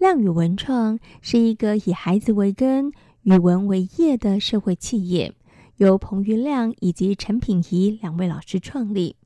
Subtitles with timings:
[0.00, 2.90] 亮语文创是一个以孩子为根、
[3.24, 5.34] 语文为业的社会企业，
[5.76, 9.16] 由彭于亮以及陈品仪两位老师创立。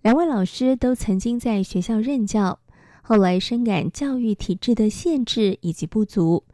[0.00, 2.58] 两位老师都曾经在学校任教，
[3.02, 6.44] 后来深感教育体制的限制以及不足，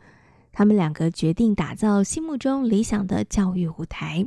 [0.50, 4.26] 他们两个决定打造心目中理想的教育舞台。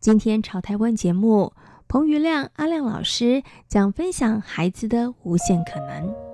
[0.00, 1.52] 今天潮台湾节目，
[1.86, 6.31] 彭于亮阿亮老师将分享孩子的无限可能。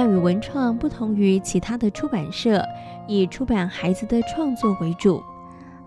[0.00, 2.64] 亮与文创不同于其他的出版社，
[3.06, 5.22] 以出版孩子的创作为主。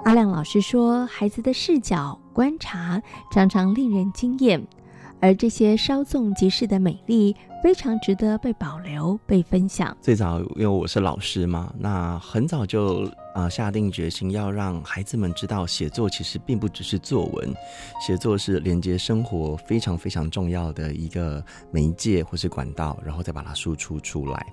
[0.03, 4.63] 阿亮老师说，孩子的视角观察常常令人惊艳，
[5.19, 9.97] 而这些稍纵即逝的美丽，非常值得被保留、被分享。
[9.99, 17.53] 最早，因为我是老师嘛，那很早就啊、下定决心要让孩子们知道，写作其实并不只是作文，
[18.05, 24.45] 写作是连接生活非常非常重要的一个媒介或是管道，然后再把它输出出来。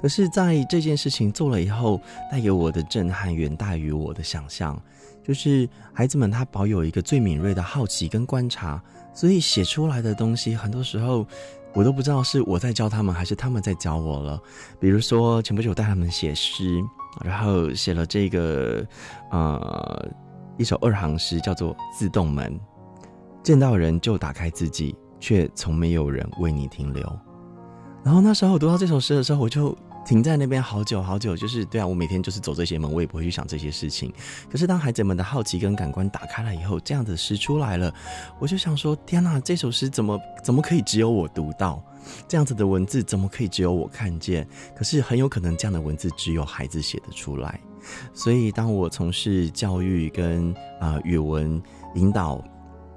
[0.00, 4.80] 可是，在这件事情做了以后，带给我的震撼远大于我的想象，
[5.24, 8.82] 就是孩子们他保有一个最敏锐的好奇跟观察，
[9.14, 11.26] 所以写出来的东西很多时候。
[11.76, 14.40] 我都不知道是我在教他们，还是他们在教我了。
[14.80, 16.82] 比如说，前不久带他们写诗，
[17.22, 18.82] 然后写了这个，
[19.30, 20.08] 呃，
[20.56, 22.50] 一首二行诗，叫做《自动门》，
[23.42, 27.04] 见到人就打开自己，却从没有人为你停留。
[28.02, 29.76] 然后那时候我读到这首诗的时候，我就。
[30.06, 34.12] 停在那边好久好久，就是对啊，我每天就是走这些门，我也不会去想这些事情。
[34.48, 37.92] 可是当孩子们的好奇跟感官打开了以后，这样的诗出来了，
[38.38, 41.82] 我就想说：天哪，这首诗怎么怎么可以只有我读到？
[42.28, 44.46] 这样子的文字怎么可以只有我看见？
[44.76, 47.60] 可是很有可能这样的文字只有孩子写得出来。
[48.14, 51.60] 所以当我从事教育跟啊、语文
[51.96, 52.42] 引导。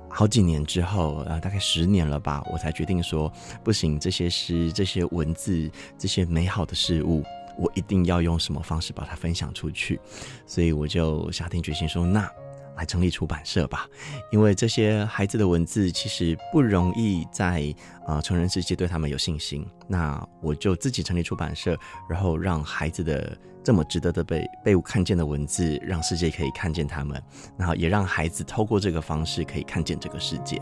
[0.10, 3.32] 好几年之后，呃，大概十年了吧，我才决定说，
[3.64, 7.24] 不行，这些诗、这些文字、这些美好的事物，
[7.58, 10.00] 我一定要用什么方式把它分享出去。
[10.46, 12.30] 所以我就下定决心说，那。
[12.80, 13.86] 来成立出版社吧，
[14.32, 17.76] 因为这些孩子的文字其实不容易在
[18.08, 19.68] 呃成人世界对他们有信心。
[19.86, 21.78] 那我就自己成立出版社，
[22.10, 27.22] 然后让孩子的这么值得的被被看见的文字，让世界可以看见他们，
[27.58, 30.62] 然后也让孩子透过这个方式可以看见这个世界。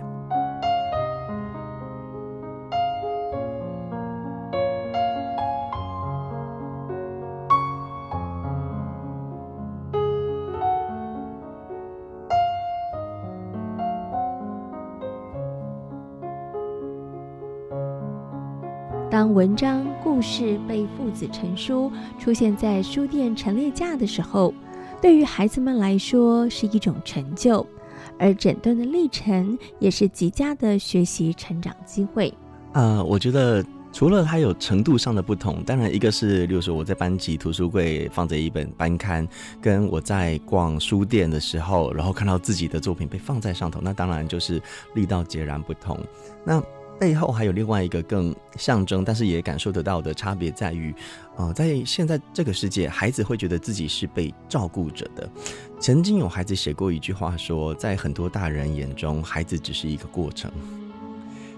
[19.10, 24.54] 当文章故事被父子成书，出现在书店陈列架的时候，
[25.02, 27.66] 对于孩子们来说是一种成就，
[28.20, 32.34] 而整段的历程也是极佳的学习成长机会。
[32.74, 33.64] 呃，我觉得
[33.94, 39.26] 除了它有程度上的不同，当然一个是，例如说我在班级图书柜放着一本班刊，
[39.62, 44.62] 跟我在逛书店的时候，然后看到自己的作品被放在上头，那当然就是
[44.96, 45.98] 力道截然不同。
[46.44, 46.62] 那
[47.00, 50.94] 背后还有另外一个更象征，但是也感受得到的差别在于，
[51.36, 55.30] 呃，在现在这个世界，孩子会觉得自己是被照顾着的。
[55.80, 60.52] 曾经有孩子写过一句话说，在很多大人眼中，孩子只是一个过程。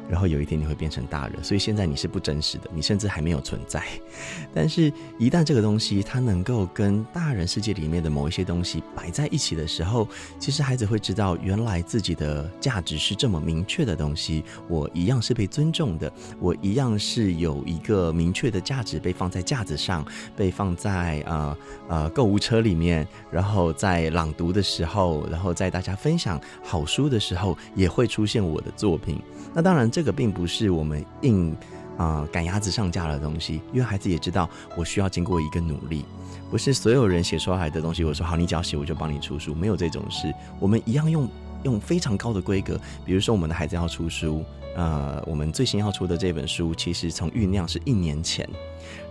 [0.10, 3.84] 然后有一天你会变成大人，所以现在你是不真实的，你甚至还没有存在。
[4.54, 10.08] 但是，一旦这个东西它能够跟大人世界里面的某一些东西摆在一起的时候，
[10.40, 14.44] 其实孩子会知道，原来自己的价值是这么明确的东西。
[14.68, 20.04] 我一样是被尊重的，我一样是有一个明确的价值被放在架子上，
[20.36, 21.58] 被放在呃
[21.88, 29.22] 呃购物车里面，然后在朗读的时候，然后在大家分享好书的时候，也会出现我的作品。
[29.54, 31.54] 那当然，这这个并不是我们硬
[31.98, 36.06] 啊赶鸭子上架的东西，因为孩子也知道我需要经过一个努力，
[36.50, 40.34] 不是所有人写出来的东西，我说好，你只要写，我就帮你出书，没有这种事。
[40.58, 41.28] 我们一样用
[41.64, 44.44] 用非常高的规格，比如说我们的孩子要出书，
[44.76, 48.48] 呃，我们最新要出的这本书，其实从酝酿是一年前。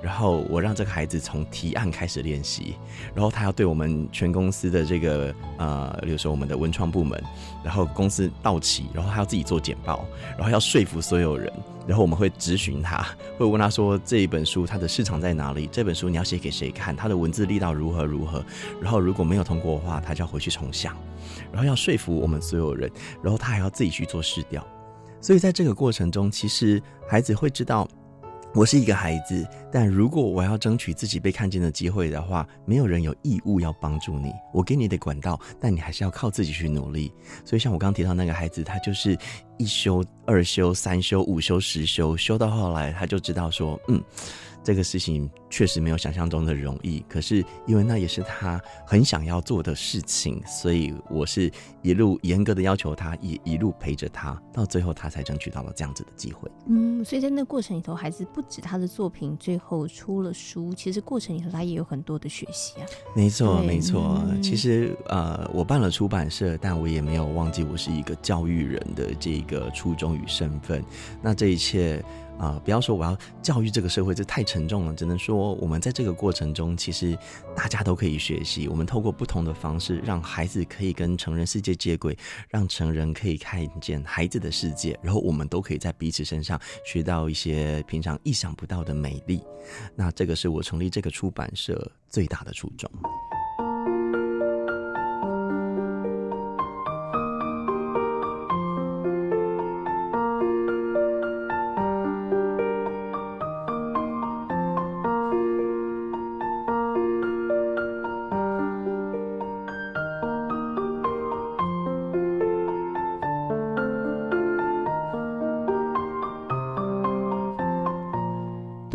[0.03, 2.75] 然后我让这个孩子从提案开始练习，
[3.15, 7.21] 然后他要对我们全公司的这个呃，比如说我们的文创部门，
[7.65, 10.05] 然后公司到期，然后他要自己做简报，
[10.37, 11.53] 然后要说服所有人，
[11.89, 13.05] 然后我们会咨询他，
[13.39, 15.67] 会问他说，这一本书它的市场在哪里？
[15.73, 16.95] 这本书你要写给谁看？
[16.95, 18.45] 它的文字力道如何如何？
[18.81, 20.95] 然后如果没有通过的话，他就要回去重想，
[21.51, 22.91] 然后要说服我们所有人，
[23.23, 24.63] 然后他还要自己去做试调，
[25.21, 27.89] 所以在这个过程中，其实孩子会知道。
[28.55, 34.33] 我是一个孩子，但如果我要争取自己被看见的机会的话，没有人有义务要帮助你。
[34.53, 37.13] 我给你的管道，但你还是要靠自己去努力。
[37.45, 39.17] 所以，像我刚刚提到那个孩子，他就是
[39.59, 44.03] 一修、二修、三修、五修、十修，修到后来，他就知道说，嗯。
[44.65, 51.51] 这个事情确实没有想象中的容易，可是因为那也是他很想要做的事情，所以我是
[51.83, 56.51] 一路严格的要求他，也一路陪着他，到最后他才争取到了这样子的机会。
[56.67, 62.87] 嗯，所以在那过程里头，孩子不止他的作品最后出了书，其实过程里头他也有很多的学习啊。
[63.15, 64.23] 没错，没错。
[64.31, 70.85] 嗯、其实呃，我办了出版社，但我也没有忘记我是一个教育人的这个初衷与身份。
[71.23, 72.05] 那这一切。
[72.39, 74.95] 啊、呃，不要说我要教育这个社会，这太沉重了。
[74.95, 77.17] 只能说我们在这个过程中，其实
[77.57, 78.69] 大家都可以学习。
[78.69, 82.17] 我们透过不同的方式，让孩子可以跟成人世界接轨，
[82.49, 89.43] 让成人可以看见孩子的世界，然后我们都可以在彼此身上学到一些平常意想不到的美丽。
[89.95, 92.91] 那这个是我成立这个出版社最大的初衷。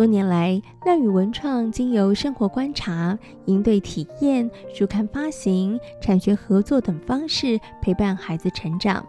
[0.04, 9.02] 多年来，亮宇文创经由生活观察、应对体验、书刊发行、产学合作等方式陪伴孩子成长。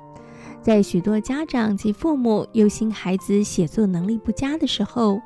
[0.62, 5.20] 在许多家长及父母忧心孩子写作能力不佳的时候，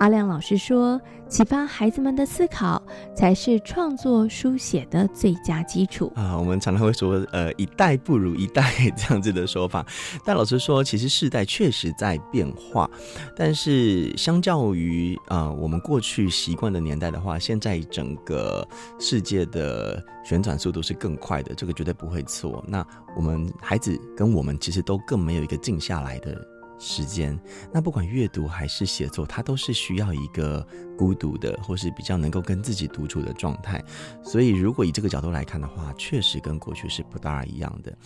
[0.00, 0.98] 阿亮老师说
[1.28, 2.82] ：“启发孩子们的思考，
[3.14, 9.84] 才是创作书写的最佳基础。”啊，我们常常会说，呃，一代不如一代这样子的说法。
[10.24, 12.90] 但老师说，其实世代确实在变化，
[13.36, 18.66] 但是相较于啊、我们过去习惯的年代的话，现在整个
[18.98, 22.64] 世界的旋转速度是更快的，这个绝对不会错。
[22.66, 22.82] 那
[23.14, 26.34] 我们孩子跟我们其实都更没有一个静下来的。
[26.80, 27.38] 时间，
[27.72, 30.66] 那不管阅读还是写作，它都是需要一个
[30.96, 33.84] 孤独的，或是比较能够跟自己独处的状态。
[34.24, 37.96] 所以，如果以这个角度来看的话，确实跟过去是不大一样的。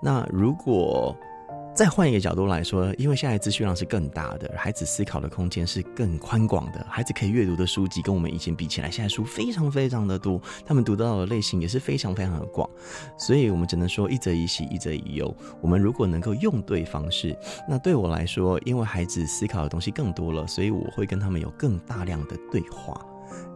[0.00, 1.14] 那如果
[1.72, 12.68] 再换一个角度来说，因为现在资讯量是更大的，孩子思考的空间是更宽广的，孩子可以阅读的书籍跟我们以前比起来，现在书非常非常的多，他们读到的类型也是非常非常的广，
[13.16, 15.34] 所以我们只能说一则以喜，一则以忧。
[15.62, 17.34] 我们如果能够用对方式，
[17.66, 23.00] 那对我来说，因为孩子思考的东西更多了，所以我会跟他们有更大量的对话。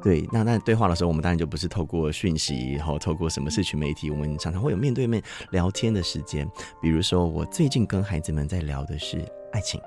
[0.03, 6.49] 对，那那对话的时候，我们当然就不是透过讯息，然后透过什么社群媒体，我们常常会有面对面聊天的时间。
[6.81, 9.81] 比如说，我最近跟孩子们在聊的是爱情。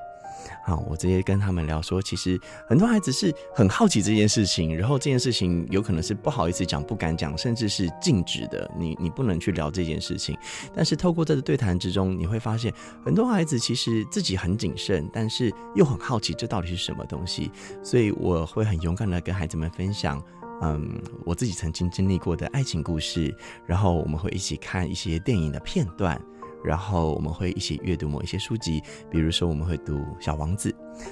[0.64, 10.38] 好，我直接跟他们聊说，其实很多孩子是很好奇这件事情，然后这件事情有可能是不好意思讲、不敢讲，甚至是禁止的，你你不能去聊这件事情。
[10.74, 12.74] 但是透过这个对谈之中，你会发现
[13.06, 17.52] 很多孩子其实自己很谨慎，但是又很好奇这到底是什么东西。
[17.84, 20.22] 所以我会很勇敢的跟孩子们分享，
[20.62, 23.36] 嗯，我自己曾经经历过的爱情故事，
[23.66, 26.20] 然后我们会一起看一些电影的片段。
[26.64, 30.70] 然后我们会一起阅读某一些书籍，比如说我们会读《小王子》，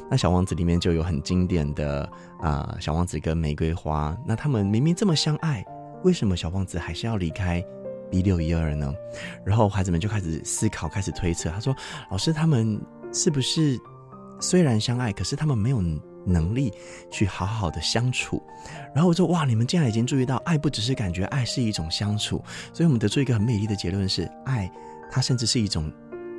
[0.09, 2.09] 那《小王子》里面就有很经典的
[2.41, 5.65] 啊，小王子跟玫瑰花，那他们明明这么相爱，
[6.03, 7.63] 为什么小王子还是要离开
[8.11, 8.93] B 六一二呢
[9.43, 11.49] 然后孩子们就开始思考，开始推测。
[11.49, 11.75] 他说
[12.11, 12.79] ：“老师，他们
[13.11, 13.79] 是不是
[14.39, 15.81] 虽然相爱，可是他们没有
[16.25, 16.71] 能力
[17.11, 18.41] 去好好的相处。
[18.93, 24.71] 然后我说：“哇，你们竟然已经注意到，爱不只是感觉，爱是一种相处。”所以，我们得出一个很美丽的结论是：爱，
[25.09, 25.91] 它甚至是一种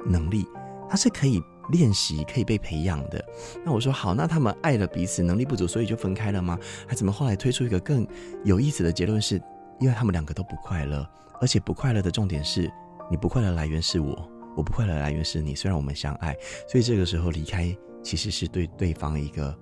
[0.04, 0.46] 能力，
[0.88, 3.24] 它是可以练习、可以被培养的。
[3.64, 6.58] 那我说好，那他们爱了彼此，能力不足，所以就分开了吗？
[6.86, 8.06] 孩子们后来推出一个更
[8.44, 9.40] 有意思的结论是：
[9.80, 11.08] 因为他们两个都不快乐，
[11.40, 12.70] 而且不快乐的重点是，
[13.10, 14.28] 你不快乐来源是我。
[14.56, 16.34] 我不快乐来源是你，虽然我们相爱，
[16.66, 19.54] 所以这个时候离开其实是对对方一个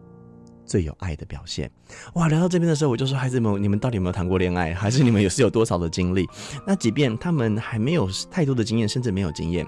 [0.66, 1.70] 最有爱的表现。
[2.14, 4.74] 哇，聊到这边的时候，我就说：孩子们，你们到底有没有谈过恋爱？
[4.74, 6.26] 还是你们有是有多少的经历？
[6.66, 9.66] 那即便他们还没有太多的经验，甚至没有经验。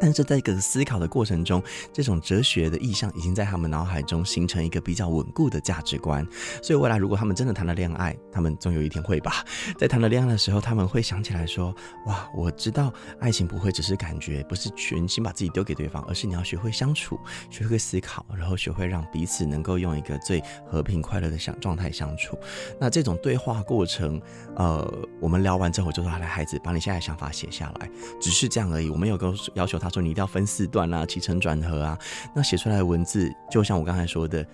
[0.00, 6.26] 但是在一个思考的过程中，这种哲学的意象已经在他们脑海中形成一个比较稳固的价值观。
[6.62, 9.44] 所以未来如果他们真的谈了恋爱，他们总有一天会吧，
[9.78, 11.74] 在谈了恋爱的时候，他们会想起来说
[12.06, 12.90] ：“哇，我知道
[13.20, 22.38] 爱情不会只是感觉，不是全心把自己丢给对方，而是你要学会相处，学会思考，然后学会让彼此能够用一个最和平快乐的相状态相处。
[22.80, 24.18] 那这种对话过程，
[24.56, 24.90] 呃，
[25.20, 28.88] 我们聊完之后，我就说：来，孩子，把你现在的想法写下来，只是这样而已。
[28.88, 29.89] 我没有跟要求他。
[29.90, 31.98] 说你一定要分四段啊，起承转合啊，
[32.34, 34.46] 那写出来的文字就像我刚才说的，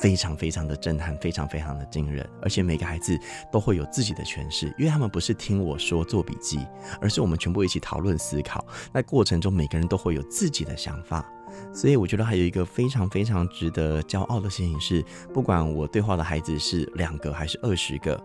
[0.00, 3.18] 非常非常的震撼，非常非常的惊人，而且每个孩子
[3.52, 6.66] 都会有自己的诠释，因为他们不是听我说做笔记，
[7.00, 11.28] 而是我们全部一起讨论思考，那过程中每个人都会有自己的想法，
[11.74, 18.18] 所以我觉得还有一个非常非常值得骄傲的事情是，不管我对话的孩子是两个还是二十个，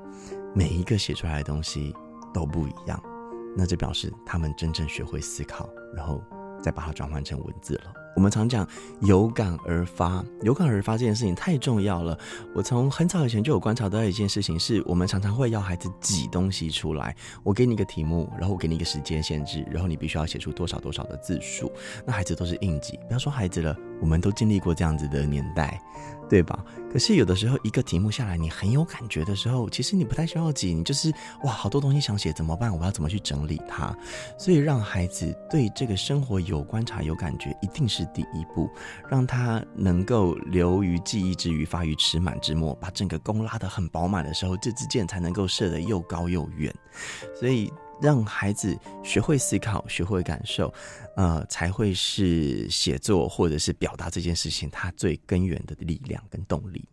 [0.53, 1.93] 每一个写出来的东西
[2.33, 3.01] 都不一样，
[3.57, 6.23] 那这表示他们真正学会思考，然后。
[6.61, 8.04] 再把它转换成文字了。
[8.15, 8.67] 我们常讲
[9.01, 12.17] 有感而发，有感而发这件事情太重要了。
[12.55, 17.15] 我从很早以前就有观察到一件事情，是我们常常会要孩子挤东西出来。
[17.43, 21.71] 我给你一个题目，然后我给你一个时间限制，然后你必须要写出多少多少的字数。
[22.05, 25.79] 那孩子都是硬挤，不要说孩子了，我们都经历过这样子的年代。
[26.27, 26.65] 对吧？
[26.91, 32.75] 可是有的时候一个题目下来，你很有感觉的时候，其实你不太需要挤，你就是哇，好多东西想写，怎么办？
[32.75, 33.95] 我要怎么去整理它？
[34.35, 38.69] 所以让孩子对这个生活有观察、有感觉，一定是第一步，
[39.09, 46.73] 让他能够留于记忆之余，发于尺满之末，把整个弓拉得很饱满的时候，这支箭才能够射得又高又远。
[47.33, 47.71] 所以。
[48.01, 50.71] 让孩子学会思考，学会感受，
[51.15, 56.85] 呃，才会是写作或者是表达这件事情它最根源的力量跟动力。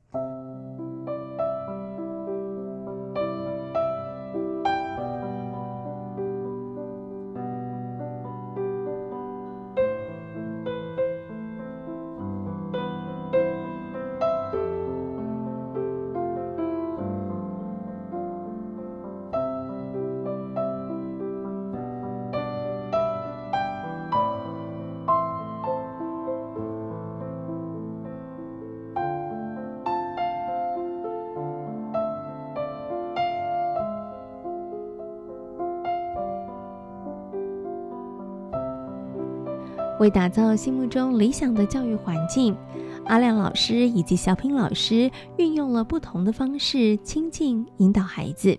[40.02, 42.56] 为打造心目中理想的教育环境，
[43.04, 48.58] 阿亮老师以及小品老师运用了不同的方式亲近引导孩子，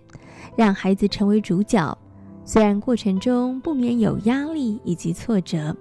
[0.56, 1.98] 让孩子成为主角。
[2.46, 5.76] 虽然过程中不免有压力以及挫折，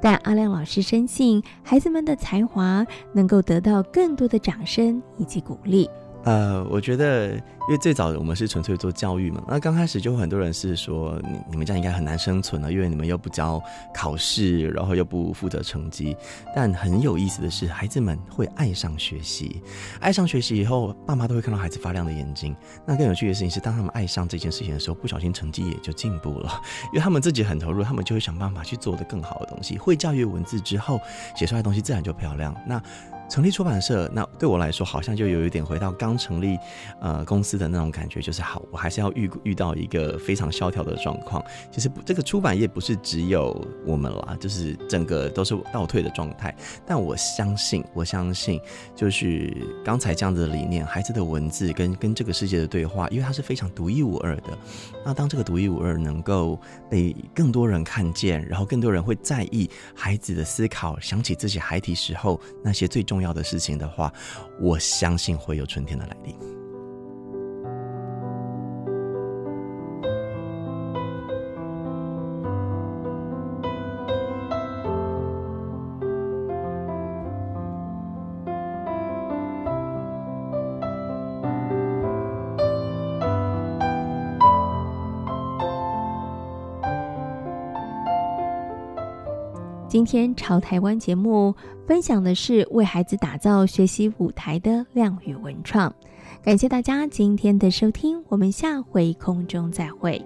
[0.00, 5.90] 但阿亮老师深信孩子们的才华能够得到更多的掌声以及鼓励。
[6.24, 13.58] 呃，我觉得，因为最早我们是纯粹做教育嘛，那刚开始就很多人是说，你你们这样应该很难生存了，因为你们又不教
[13.94, 16.14] 考试，然后又不负责成绩。
[16.54, 19.62] 但很有意思的是，孩子们会爱上学习，
[19.98, 22.54] 爱上学习以后，爸妈都会看到孩子发亮的眼睛。
[22.84, 26.60] 那更有趣的事情是，当他们爱上这件事情的时候，不小心成绩也就进步了，
[26.92, 29.78] 因为他们自己很投入，他们就会想办法去做得更好的东西。
[29.78, 31.00] 会教育文字之后，
[31.34, 32.54] 写出来的东西自然就漂亮。
[32.66, 32.82] 那。
[33.30, 36.58] 成立出版社，那对我来说好像就有一点回到刚成立
[37.00, 41.42] 呃公司的那种感觉，就是好，我还是要遇遇到一个非常萧条的状况。
[41.70, 46.52] 其实这个出版业不是只有我们啦，就是整个都是倒退的状态。
[46.84, 48.60] 但我相信，我相信，
[48.96, 54.58] 就是刚才这样子的理念，孩子的文字跟跟这个世界的对话，因为它是非常独一无二的。
[55.04, 56.60] 那当这个独一无二能够
[56.90, 63.19] 被更多人看见，然后更多人会在意孩子的思考，想起自己孩提时候那些最重。
[63.20, 64.10] 重要的事情的话，
[64.58, 66.59] 我相信会有春天的来临。
[89.90, 91.52] 今天潮台湾节目
[91.84, 95.92] 分享的是为孩子打造学习舞台的亮语文创，
[96.44, 100.24] 感谢大家今天的收听，我们下回空中再会。